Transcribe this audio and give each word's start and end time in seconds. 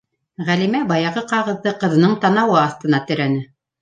-Ғәлимә 0.47 0.79
баяғы 0.91 1.23
ҡағыҙҙы 1.33 1.73
ҡыҙының 1.85 2.17
танауы 2.25 2.59
аҫтына 2.63 3.07
терәне. 3.13 3.45